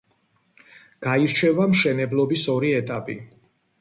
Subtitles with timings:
[1.07, 3.19] გაირჩევა მშენებლობის ორი ეტაპი.